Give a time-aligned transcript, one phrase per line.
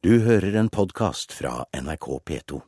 [0.00, 2.58] Du hører en podkast fra NRK P2.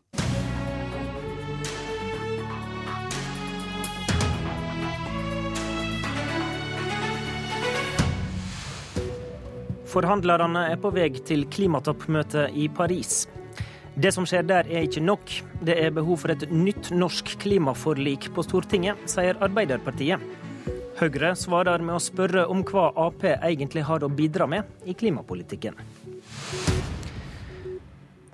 [9.88, 13.22] Forhandlerne er på vei til klimatoppmøtet i Paris.
[13.96, 15.32] Det som skjer der er ikke nok.
[15.64, 20.20] Det er behov for et nytt norsk klimaforlik på Stortinget, sier Arbeiderpartiet.
[21.00, 25.80] Høyre svarer med å spørre om hva Ap egentlig har å bidra med i klimapolitikken.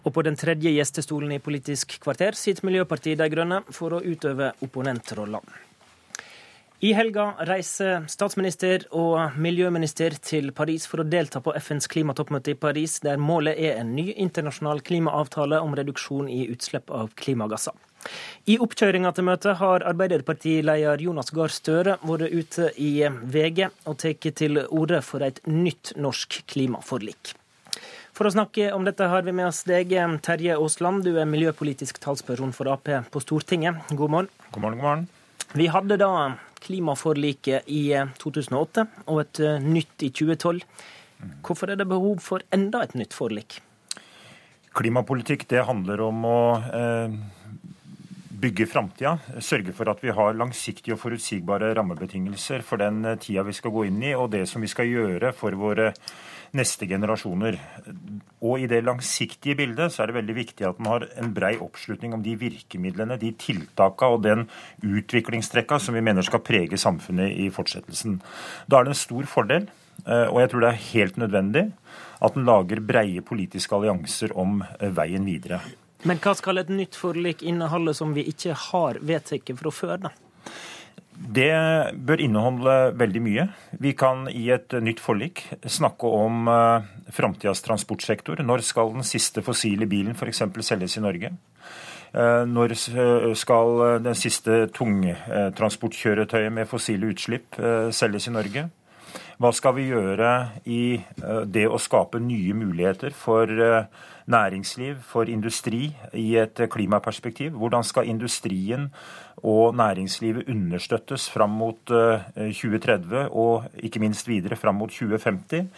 [0.08, 4.54] Og på den tredje gjestestolen i Politisk kvarter sitter Miljøpartiet De Grønne for å utøve
[4.64, 5.42] opponentrolla.
[6.80, 12.56] I helga reiser statsminister og miljøminister til Paris for å delta på FNs klimatoppmøte i
[12.56, 17.74] Paris, der målet er en ny internasjonal klimaavtale om reduksjon i utslipp av klimagasser.
[18.48, 24.30] I oppkjøringa til møtet har Arbeiderpartileder Jonas Gahr Støre vært ute i VG og tatt
[24.40, 27.34] til orde for et nytt norsk klimaforlik.
[28.18, 29.92] For å snakke om dette har vi med oss deg,
[30.26, 31.04] Terje Aasland.
[31.06, 33.78] Du er miljøpolitisk talsperson for Ap på Stortinget.
[33.94, 34.30] God morgen.
[34.50, 35.04] God morgen, god morgen.
[35.54, 36.08] Vi hadde da
[36.58, 37.84] klimaforliket i
[38.18, 40.66] 2008 eh, og et eh, nytt i 2012.
[41.46, 43.60] Hvorfor er det behov for enda et nytt forlik?
[44.74, 46.40] Klimapolitikk det handler om å
[46.74, 47.14] eh,
[48.38, 49.16] bygge framtida.
[49.42, 53.74] Sørge for at vi har langsiktige og forutsigbare rammebetingelser for den eh, tida vi skal
[53.74, 55.92] gå inn i, og det som vi skal gjøre for våre
[56.56, 57.58] neste generasjoner.
[58.40, 61.54] Og i det langsiktige bildet så er det veldig viktig at man har en brei
[61.60, 64.46] oppslutning om de virkemidlene, de tiltakene og den
[64.84, 68.20] utviklingstrekka som vi mener skal prege samfunnet i fortsettelsen.
[68.66, 69.68] Da er det en stor fordel,
[70.06, 71.66] eh, og jeg tror det er helt nødvendig,
[72.18, 75.60] at en lager breie politiske allianser om eh, veien videre.
[76.06, 80.12] Men hva skal et nytt forlik inneholde som vi ikke har vedtatt fra før, da?
[81.18, 81.50] Det
[81.98, 83.48] bør inneholde veldig mye.
[83.82, 88.38] Vi kan i et nytt forlik snakke om uh, framtidas transportsektor.
[88.38, 90.44] Når skal den siste fossile bilen f.eks.
[90.62, 91.32] selges i Norge?
[92.14, 92.76] Uh, når
[93.36, 97.58] skal den siste tungtransportkjøretøyet med fossile utslipp
[97.90, 98.68] selges i Norge?
[99.38, 100.30] Hva skal vi gjøre
[100.66, 100.98] i
[101.46, 103.46] det å skape nye muligheter for
[104.28, 107.54] næringsliv, for industri i et klimaperspektiv?
[107.54, 108.88] Hvordan skal industrien
[109.42, 115.68] og næringslivet understøttes fram mot 2030 eh, og ikke minst videre fram mot 2050.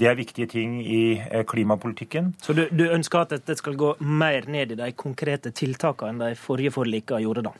[0.00, 2.34] Det er viktige ting i eh, klimapolitikken.
[2.42, 6.22] Så du, du ønsker at dette skal gå mer ned i de konkrete tiltakene enn
[6.22, 7.56] de forrige forlikene gjorde, da?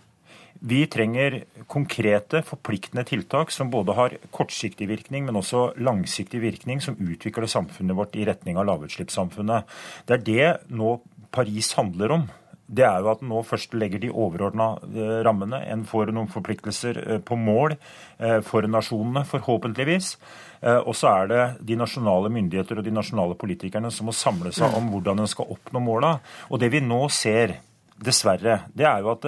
[0.60, 1.38] Vi trenger
[1.72, 7.96] konkrete, forpliktende tiltak som både har kortsiktig virkning, men også langsiktig virkning, som utvikler samfunnet
[7.96, 9.64] vårt i retning av lavutslippssamfunnet.
[10.04, 10.98] Det er det nå
[11.30, 12.28] Paris handler om
[12.70, 15.58] det er jo at nå først legger de overordna eh, rammene.
[15.72, 20.14] En får noen forpliktelser eh, på mål eh, for nasjonene, forhåpentligvis.
[20.60, 24.74] Og så er det de nasjonale myndigheter og de nasjonale politikerne som må samle seg
[24.76, 26.10] om hvordan en skal oppnå måla.
[26.52, 27.54] Og det vi nå ser,
[28.00, 29.26] dessverre, det er jo at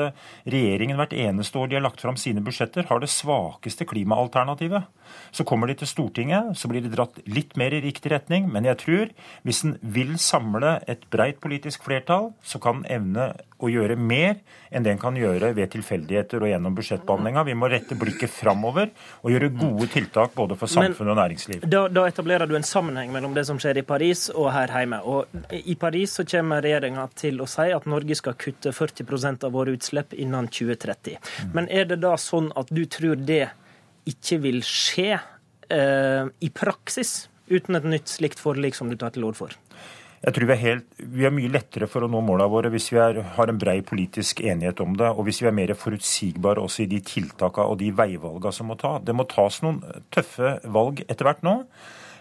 [0.49, 4.89] regjeringen hvert eneste år de har lagt fram sine budsjetter, har det svakeste klimaalternativet.
[5.31, 8.49] Så kommer de til Stortinget, så blir de dratt litt mer i riktig retning.
[8.53, 9.13] Men jeg tror
[9.45, 14.41] hvis en vil samle et breit politisk flertall, så kan en evne å gjøre mer
[14.73, 17.45] enn det en kan gjøre ved tilfeldigheter og gjennom budsjettbehandlinga.
[17.47, 18.91] Vi må rette blikket framover
[19.23, 21.67] og gjøre gode tiltak både for samfunn og næringsliv.
[21.71, 25.03] Da, da, etablerer du en sammenheng mellom det som skjer i Paris og her hjemme.
[25.07, 29.53] Og I Paris så kommer regjeringa til å si at Norge skal kutte 40% av
[29.57, 31.19] våre utslipp innen 2030.
[31.57, 33.49] Men er det da sånn at du tror det
[34.09, 39.27] ikke vil skje eh, i praksis uten et nytt slikt forlik som du tar til
[39.27, 39.59] orde for?
[40.23, 42.93] Jeg tror vi er, helt, vi er, mye lettere for å nå målene våre hvis
[42.95, 46.63] vi er, har en brei politisk enighet om det, og hvis vi er mer forutsigbare
[46.63, 49.01] også i de tiltakene og de veivalgene som må ta.
[49.03, 49.81] Det må tas noen
[50.15, 51.57] tøffe valg etter hvert nå.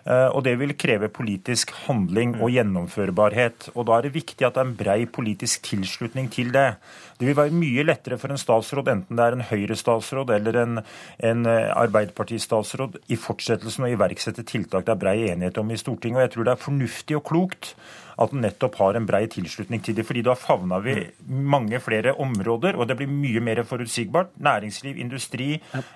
[0.06, 3.70] Eh, og det vil kreve politisk handling og gjennomførbarhet.
[3.76, 6.74] Og da er det viktig at det er en brei politisk tilslutning til det.
[7.22, 10.80] Det vil være mye lettere for en statsråd, enten det er en Høyre-statsråd eller en,
[11.22, 16.18] en eh, Arbeiderparti-statsråd, i fortsettelsen å iverksette tiltak det er brei enighet om i Stortinget.
[16.18, 17.76] Og jeg tror det er fornuftig og klokt
[18.22, 20.08] at den nettopp har en brei tilslutning til det.
[20.08, 20.96] fordi da favner vi
[21.30, 24.34] mange flere områder, og det blir mye mer forutsigbart.
[24.42, 25.52] Næringsliv, industri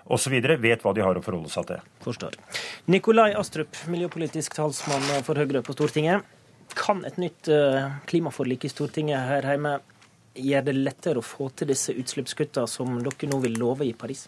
[0.06, 0.38] osv.
[0.62, 1.82] vet hva de har å forholde seg til.
[2.06, 2.38] Forstår.
[2.86, 6.22] Nikolai Astrup, miljøpolitisk talsmann for Høyre på Stortinget.
[6.78, 9.80] Kan et nytt eh, klimaforlik i Stortinget her hjemme
[10.36, 14.28] gjøre det lettere å få til disse utslippskuttene som dere nå vil love i Paris?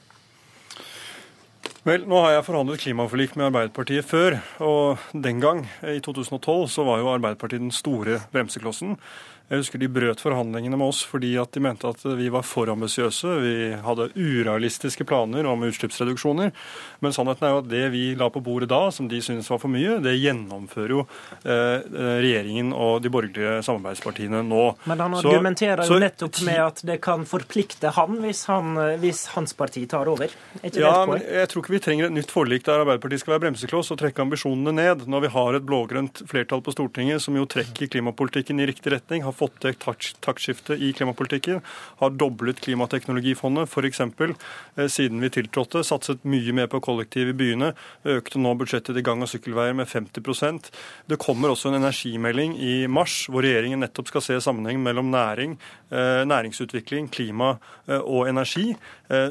[1.88, 4.36] Vel, nå har jeg forhandlet klimaforlik med Arbeiderpartiet før.
[4.63, 8.98] Og den gang, i 2012, så var jo Arbeiderpartiet den store bremseklossen.
[9.47, 12.67] Jeg husker de brøt forhandlingene med oss fordi at de mente at vi var for
[12.67, 13.35] ambisiøse.
[13.39, 16.51] Vi hadde urealistiske planer om utslippsreduksjoner.
[16.99, 19.61] Men sannheten er jo at det vi la på bordet da, som de syntes var
[19.61, 21.05] for mye, det gjennomfører jo
[21.47, 21.85] eh,
[22.19, 24.65] regjeringen og de borgerlige samarbeidspartiene nå.
[24.91, 29.23] Men han argumenterer så, jo nettopp med at det kan forplikte han hvis, han, hvis
[29.38, 30.35] hans parti tar over.
[30.67, 33.95] ja, men jeg tror ikke vi trenger et nytt forlik der Arbeiderpartiet skal være bremsekloss
[33.95, 37.88] og trekke ambisjonene ned, når vi har et blå-grønt flertall på Stortinget som jo trekker
[37.95, 41.62] klimapolitikken i riktig retning, har fått til taktskifte i klimapolitikken,
[42.01, 44.01] har doblet klimateknologifondet f.eks.
[44.01, 47.74] Eh, siden vi tiltrådte, satset mye mer på kollektiv i byene,
[48.07, 50.72] økte nå budsjettet til gang- og sykkelveier med 50%
[51.07, 55.57] Det kommer også en energimelding i mars, hvor regjeringen nettopp skal se sammenheng mellom næring,
[55.92, 57.57] eh, næringsutvikling, klima
[57.88, 58.75] eh, og energi,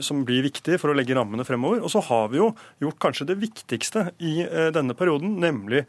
[0.00, 1.82] som blir viktig for å legge rammene fremover.
[1.84, 2.46] Og så har vi jo
[2.80, 4.38] gjort kanskje det viktigste i
[4.72, 5.82] denne perioden, nemlig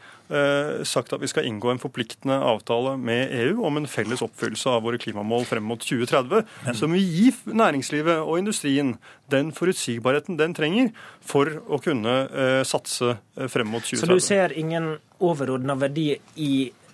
[0.83, 4.83] sagt at vi skal inngå en forpliktende avtale med EU om en felles oppfyllelse av
[4.85, 8.95] våre klimamål frem mot 2030, som vil gi næringslivet og industrien
[9.31, 10.91] den forutsigbarheten den trenger
[11.25, 14.03] for å kunne eh, satse eh, frem mot 2030.
[14.05, 16.51] Så du ser ingen overordna verdi i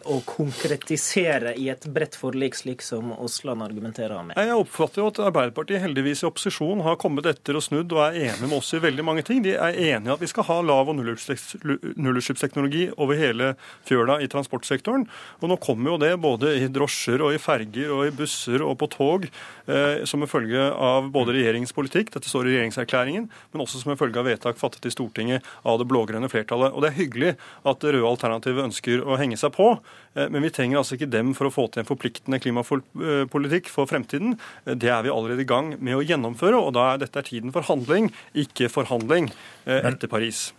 [0.09, 4.37] å konkretisere i et bredt forlik, slik som Aasland argumenterer med?
[4.37, 8.19] Jeg oppfatter jo at Arbeiderpartiet heldigvis i opposisjon har kommet etter og snudd og er
[8.29, 9.43] enige med oss i veldig mange ting.
[9.45, 13.53] De er enige i at vi skal ha lav- og nullutslippsteknologi over hele
[13.87, 15.07] fjøla i transportsektoren.
[15.41, 18.77] Og nå kommer jo det både i drosjer og i ferger og i busser og
[18.81, 23.63] på tog eh, som en følge av både regjeringens politikk, dette står i regjeringserklæringen, men
[23.63, 26.73] også som en følge av vedtak fattet i Stortinget av det blå-grønne flertallet.
[26.73, 29.73] Og det er hyggelig at det røde alternativet ønsker å henge seg på.
[30.13, 33.89] Eh, men vi trenger altså ikke dem for å få til en forpliktende klimapolitikk for
[33.89, 34.37] fremtiden.
[34.65, 37.53] Eh, det er vi allerede i gang med å gjennomføre, og da er dette tiden
[37.55, 38.11] for handling,
[38.45, 39.31] ikke forhandling
[39.65, 40.51] eh, etter Paris.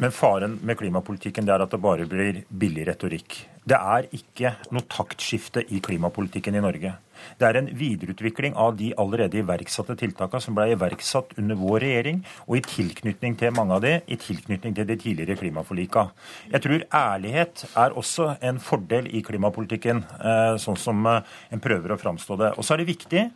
[0.00, 3.42] Men faren med klimapolitikken er at det bare blir billig retorikk.
[3.62, 6.96] Det er ikke noe taktskifte i klimapolitikken i Norge.
[7.38, 12.22] Det er en videreutvikling av de allerede iverksatte tiltakene som ble iverksatt under vår regjering,
[12.48, 16.08] og i tilknytning til mange av de, i tilknytning til de tidligere klimaforlika.
[16.50, 21.22] Jeg tror ærlighet er også en fordel i klimapolitikken, eh, sånn som eh,
[21.54, 22.50] en prøver å framstå det.
[22.56, 23.28] Og så er det viktig.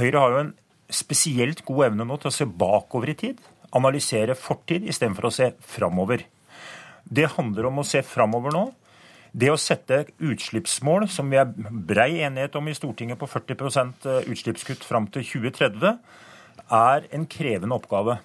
[0.00, 0.52] Høyre har jo en
[0.90, 3.38] spesielt god evne nå til å se bakover i tid.
[3.78, 6.26] Analysere fortid istedenfor å se framover.
[7.08, 8.66] Det handler om å se framover nå.
[9.32, 14.30] Det å sette utslippsmål, som vi er brei enighet om i Stortinget på 40 eh,
[14.32, 15.98] utslippskutt fram til 2030,
[16.78, 18.18] er en krevende oppgave.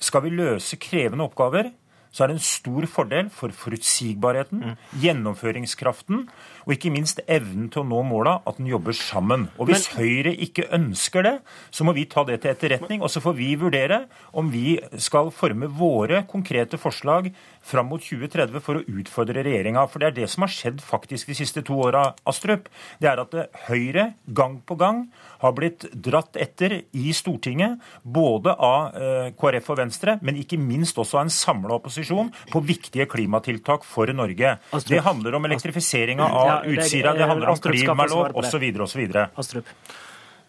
[0.00, 1.70] Skal vi løse krevende oppgaver,
[2.16, 4.76] så er det en stor fordel for forutsigbarheten, mm.
[5.02, 6.22] gjennomføringskraften
[6.66, 9.46] og ikke minst evnen til å nå måla, at den jobber sammen.
[9.54, 11.34] Og Hvis Men, Høyre ikke ønsker det,
[11.70, 13.04] så må vi ta det til etterretning.
[13.06, 14.00] Og så får vi vurdere
[14.34, 17.30] om vi skal forme våre konkrete forslag
[17.62, 19.84] fram mot 2030 for å utfordre regjeringa.
[19.86, 22.66] For det er det som har skjedd faktisk de siste to åra, Astrup.
[22.98, 23.36] Det er at
[23.68, 25.04] Høyre gang på gang
[25.44, 30.98] har blitt dratt etter i Stortinget, både av eh, KrF og Venstre, men ikke minst
[30.98, 32.05] også av en samla opposisjon,
[32.52, 34.56] på viktige klimatiltak for Norge.
[34.70, 34.90] Astrup.
[34.94, 38.66] Det handler om elektrifiseringa av Utsira, det handler om klimalov osv.
[38.86, 39.06] osv.
[39.36, 39.72] Astrup.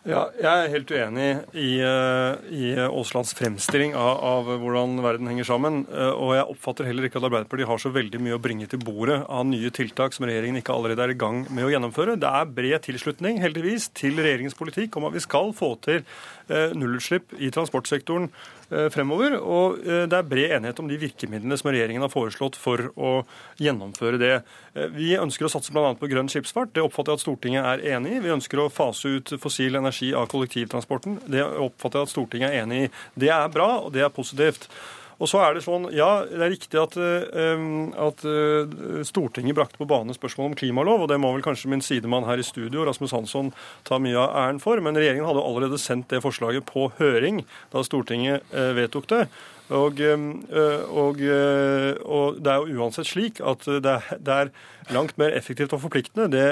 [0.07, 5.50] Ja, jeg er helt uenig i, eh, i Aaslands fremstilling av, av, hvordan verden henger
[5.50, 5.81] sammen.
[5.92, 8.80] Eh, og jeg oppfatter heller ikke at Arbeiderpartiet har så veldig mye å bringe til
[8.80, 12.15] bordet av nye tiltak som regjeringen ikke allerede er i gang med å gjennomføre.
[12.24, 16.71] Det er bred tilslutning, heldigvis, til regjeringens politikk om at vi skal få til eh,
[16.71, 18.56] nullutslipp i transportsektoren Eh,
[18.91, 19.37] fremover.
[19.39, 23.13] Og eh, det er bred enighet om de virkemidlene som regjeringen har foreslått for å
[23.61, 24.33] gjennomføre det.
[24.73, 25.93] Eh, vi ønsker å satse bl.a.
[25.99, 26.73] på grønn skipsfart.
[26.75, 28.21] Det oppfatter jeg at Stortinget er enig i.
[28.25, 31.21] Vi ønsker å fase ut fossil energi av kollektivtransporten.
[31.31, 32.94] Det oppfatter jeg at Stortinget er enig i.
[33.25, 34.69] Det er bra, og det er positivt.
[35.18, 37.64] Og så er det sånn, ja, det er riktig at, eh,
[38.06, 41.81] at eh, Stortinget brakte på bane spørsmål om klimalov, og det må vel kanskje min
[41.81, 43.52] sidemann her i studio, Rasmus Hansson,
[43.88, 44.81] ta mye av æren for.
[44.83, 47.42] Men regjeringen hadde allerede sendt det forslaget på høring
[47.74, 49.24] da Stortinget eh, vedtok det.
[49.68, 53.97] Og, og, og, det er jo uansett slik at det
[54.31, 54.54] er
[54.95, 56.45] langt mer effektivt og forpliktende det,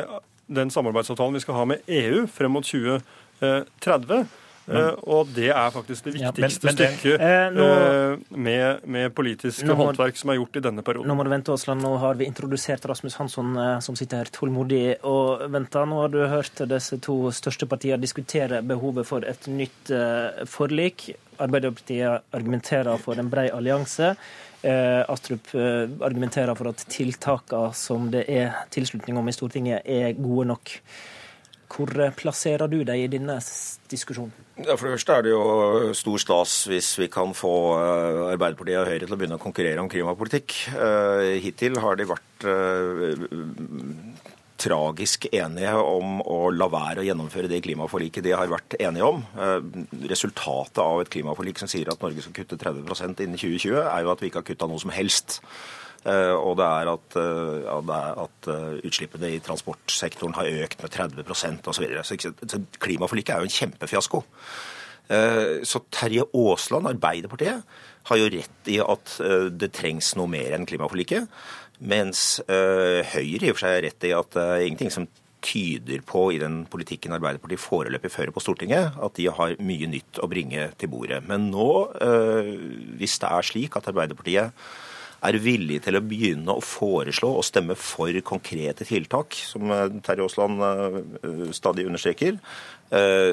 [0.52, 4.28] den samarbeidsavtalen vi skal ha med EU frem mot 2030
[4.66, 7.68] men, og det er faktisk det viktigste ja, men, men, stykket eh, nå,
[8.48, 11.10] med, med, politiske må, håndverk som er gjort i denne perioden.
[11.12, 11.86] Nå må du vente, Aasland.
[11.86, 15.86] Nå har vi introdusert Rasmus Hansson, eh, som sitter her tålmodig og venter.
[15.90, 21.12] Nå har du hørt disse to største partiene diskutere behovet for et nytt eh, forlik.
[21.42, 24.16] Arbeiderpartiet argumenterer for en brei allianse.
[24.66, 30.16] Eh, Astrup eh, argumenterer for at tiltakene som det er tilslutning om i Stortinget, er
[30.18, 30.74] gode nok.
[31.72, 33.38] Hvor plasserer du deg i denne
[33.92, 34.34] diskusjonen?
[34.62, 38.80] Ja, for det første er det jo stor stas hvis vi kan få eh, Arbeiderpartiet
[38.80, 40.56] og Høyre til å begynne å konkurrere om klimapolitikk.
[40.72, 43.26] Eh, hittil har de vært eh,
[44.66, 49.24] tragisk enige om å la være å gjennomføre det klimaforliket de har vært enige om.
[49.36, 49.58] Eh,
[50.12, 54.14] resultatet av et klimaforlik som sier at Norge skal kutte 30% innen 2020, er jo
[54.14, 55.42] at vi ikke har kutta noe som helst.
[56.06, 57.18] Eh, og det er at,
[57.66, 58.50] ja, det er at
[58.86, 61.98] utslippene i transportsektoren har økt med 30% osv.
[62.06, 64.24] Så, så klimaforliket er jo en kjempefiasko.
[65.06, 67.76] Så Terje Aasland, Arbeiderpartiet,
[68.10, 69.12] har jo rett i at
[69.54, 71.28] det trengs noe mer enn klimaforliket.
[71.86, 75.06] Mens Høyre i og for seg har rett i at det er ingenting som
[75.46, 80.20] tyder på i den politikken Arbeiderpartiet foreløpig fører på Stortinget, at de har mye nytt
[80.24, 81.22] å bringe til bordet.
[81.30, 81.70] Men nå,
[82.98, 84.66] hvis det er slik at Arbeiderpartiet
[85.24, 90.28] er villig til å begynne å foreslå og stemme for konkrete tiltak, som øh, Terje
[90.28, 92.40] Aasland stadig understreker,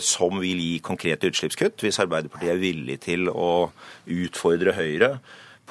[0.03, 1.83] som vil gi konkrete utslippskutt.
[1.85, 3.69] Hvis Arbeiderpartiet er villig til å
[4.11, 5.11] utfordre Høyre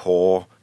[0.02, 0.16] på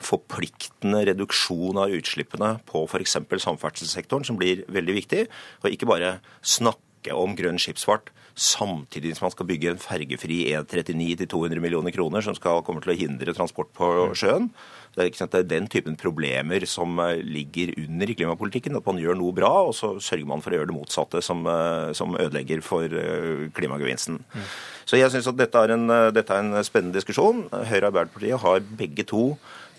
[0.03, 3.17] forpliktende reduksjon av utslippene på f.eks.
[3.43, 5.25] samferdselssektoren, som blir veldig viktig.
[5.63, 11.17] Og ikke bare snakke om grønn skipsfart samtidig som man skal bygge en fergefri E39
[11.19, 14.49] til 200 millioner kroner som skal komme til å hindre transport på sjøen.
[14.95, 18.79] Det er, sant, det er, den typen problemer som eh, ligger under i klimapolitikken.
[18.79, 21.45] At man gjør noe bra, og så sørger man for å gjøre det motsatte, som,
[21.45, 24.17] eh, som ødelegger for eh, klimagevinsten.
[24.23, 24.49] Mm.
[24.89, 27.45] Så jeg syns at dette er, en, dette er, en, spennende diskusjon.
[27.53, 29.23] Høyre og Arbeiderpartiet har begge to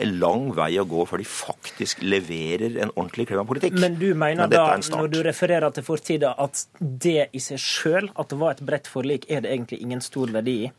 [0.01, 3.77] en lang vei å gå før de faktisk leverer en ordentlig klimapolitikk.
[3.81, 4.67] Men du mener Men da,
[4.97, 8.91] når du refererer til fortida, at det i seg sjøl, at det var et bredt
[8.91, 10.73] forlik, er det egentlig ingen stor verdi i?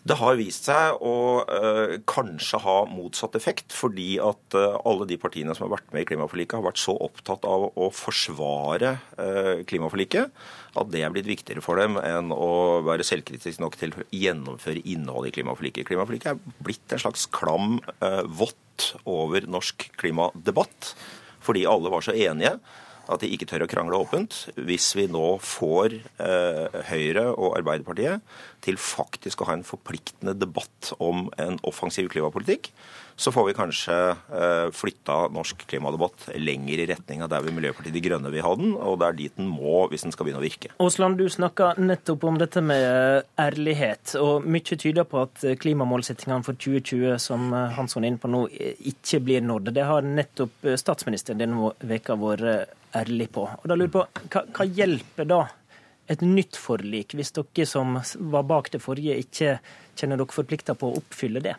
[0.00, 1.14] Det har vist seg å
[1.44, 6.06] øh, kanskje ha motsatt effekt, fordi at øh, alle de partiene som har vært med
[6.06, 10.32] i klimaforliket, har vært så opptatt av å forsvare øh, klimaforliket
[10.80, 14.80] at det er blitt viktigere for dem enn å være selvkritisk nok til å gjennomføre
[14.88, 15.88] innholdet i klimaforliket.
[15.90, 17.80] Klimaforliket er blitt en slags klam
[18.38, 20.94] vått over norsk klimadebatt,
[21.42, 22.54] fordi alle var så enige
[23.10, 24.46] at de ikke tør å krangle åpent.
[24.56, 28.24] Hvis vi nå får eh, Høyre og Arbeiderpartiet
[28.64, 32.70] til faktisk å ha en forpliktende debatt om en offensiv klimapolitikk,
[33.20, 33.94] så får vi kanskje
[34.32, 38.54] eh, flytta norsk klimadebatt lenger i retning av der vi Miljøpartiet De Grønne vil ha
[38.56, 40.72] den, og det er dit den må hvis den skal begynne å virke.
[40.80, 46.46] Aasland, du snakka nettopp om dette med eh, ærlighet, og mye tyder på at klimamålsettingene
[46.46, 48.46] for 2020 som Hansson er inne på nå,
[48.88, 49.72] ikke blir nådd.
[49.76, 53.46] Det har nettopp statsministeren denne veka vært ærlig på.
[53.46, 55.40] Og da lurer jeg på, hva, hva hjelper da
[56.10, 57.98] et nytt forlik, hvis dere som
[58.32, 59.58] var bak det forrige, ikke
[59.98, 61.54] kjenner dere forplikta på å oppfylle det?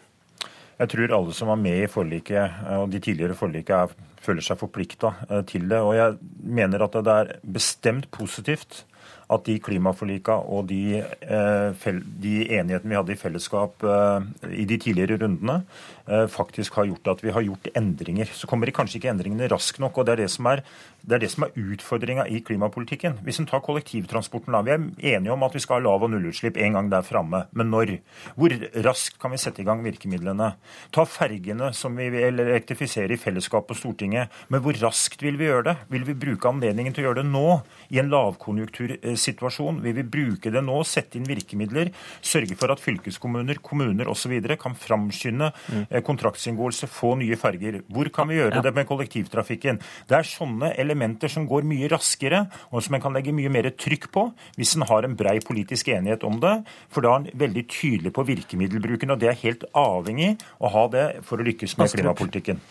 [0.81, 5.13] Jeg tror alle som var med i forliket og de tidligere forliket, føler seg forplikta
[5.29, 5.79] eh, til det.
[5.81, 8.83] Og jeg mener at det er bestemt positivt
[9.31, 11.89] at de klimaforlika og de, eh,
[12.23, 15.61] de enighetene vi hadde i fellesskap eh, i de tidligere rundene,
[16.07, 18.27] eh, faktisk har gjort at vi har gjort endringer.
[18.35, 19.97] Så kommer kanskje ikke endringene raskt nok.
[19.97, 20.63] og Det er det som er,
[21.07, 23.19] det er, er utfordringa i klimapolitikken.
[23.23, 24.61] Hvis en tar kollektivtransporten, da.
[24.61, 27.45] Vi er enige om at vi skal ha lav- og nullutslipp en gang der framme.
[27.53, 27.97] Men når?
[28.35, 30.53] Hvor raskt kan vi sette i gang virkemidlene?
[30.91, 34.29] Ta fergene som vi vil elektrifisere i fellesskap på Stortinget.
[34.50, 35.77] Men hvor raskt vil vi gjøre det?
[35.89, 37.47] Vil vi bruke anledningen til å gjøre det nå,
[37.91, 38.97] i en lavkonjunktur?
[39.21, 39.81] Situasjon.
[39.83, 41.91] Vi vil bruke det nå, sette inn virkemidler,
[42.25, 44.33] sørge for at fylkeskommuner, kommuner osv.
[44.59, 45.85] kan framskynde mm.
[46.07, 47.81] kontraktsinngåelse, få nye ferger.
[47.91, 49.81] Hvor kan vi gjøre det med kollektivtrafikken?
[50.09, 53.71] Det er sånne elementer som går mye raskere, og som en kan legge mye mer
[53.71, 56.55] trykk på hvis en har en brei politisk enighet om det.
[56.93, 60.87] For da er en veldig tydelig på virkemiddelbruken, og det er helt avhengig å ha
[60.93, 62.61] det for å lykkes med klimapolitikken.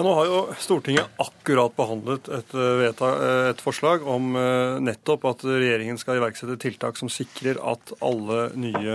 [0.00, 5.26] Ja, nå har jo Stortinget akkurat behandlet et, eh, eh, et, forslag om eh, nettopp
[5.28, 8.94] at regjeringen skal iverksette tiltak som sikrer at alle nye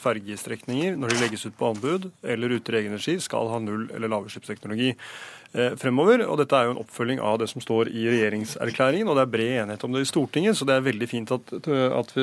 [0.00, 3.90] fergestrekninger, når de legges ut på anbud eller ute i egen regi, skal ha null-
[3.92, 4.94] eller lavutslippsteknologi
[5.80, 6.24] fremover.
[6.28, 9.34] Og dette er jo en oppfølging av det som står i regjeringserklæringen, og det er
[9.34, 12.16] bred enighet om det i Stortinget, så det er veldig fint at, at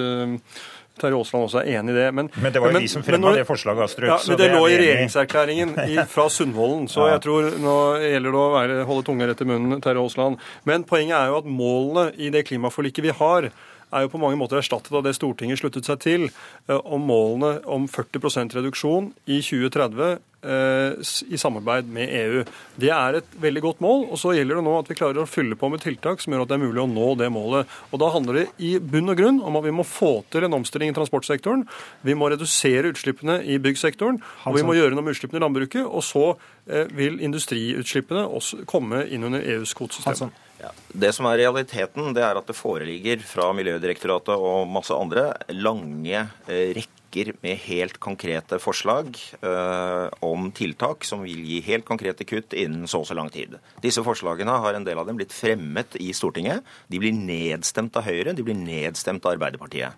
[1.00, 2.08] Terje Aasland også er enig i det.
[2.16, 4.08] Men, men det var jo men, vi som fremma det forslaget, Astrup.
[4.08, 7.16] Ja, men det, det lå i regjeringserklæringen i, fra Sundvolden, så ja.
[7.16, 10.44] jeg tror nå gjelder det å være, holde tunga rett i munnen, Terje Aasland.
[10.70, 13.50] Men poenget er jo at målene i det klimaforliket vi har,
[13.94, 16.30] er jo på mange måter erstattet av det Stortinget sluttet seg til,
[16.70, 20.94] eh, om målene om 40% reduksjon i 2030 Eh,
[21.28, 22.44] i samarbeid med EU.
[22.78, 24.04] Det er et veldig godt mål.
[24.12, 26.44] og Så gjelder det nå at vi klarer å fylle på med tiltak som gjør
[26.44, 27.66] at det er mulig å nå det målet.
[27.92, 30.54] Og Da handler det i bunn og grunn om at vi må få til en
[30.54, 31.66] omstilling i transportsektoren.
[32.04, 35.82] Vi må redusere utslippene i byggsektoren, og vi må gjøre noe med utslippene i landbruket.
[35.82, 36.38] Og så
[36.70, 40.30] eh, vil industriutslippene også komme inn under EUs kvotesystem.
[40.62, 45.32] Ja, det som er realiteten, det er at det foreligger fra Miljødirektoratet og masse andre
[45.52, 51.86] lange eh, rekker virker med helt konkrete forslag eh, om tiltak som vil gi helt
[51.86, 53.56] konkrete kutt innen så og så lang tid.
[53.82, 56.64] Disse forslagene har en del av dem blitt fremmet i Stortinget.
[56.88, 59.94] De blir nedstemt av Høyre, de blir nedstemt av Arbeiderpartiet.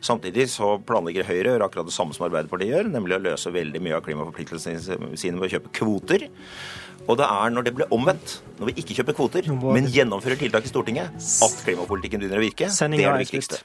[0.00, 3.52] Samtidig så planlegger Høyre å gjøre akkurat det samme som Arbeiderpartiet gjør, nemlig å løse
[3.52, 6.28] veldig mye av klimaforpliktelsene sine ved å kjøpe kvoter.
[7.10, 10.68] Og det er når det blir omvendt, når vi ikke kjøper kvoter, men gjennomfører tiltak
[10.68, 12.70] i Stortinget, at klimapolitikken begynner å virke.
[12.70, 13.64] Det er er det viktigste.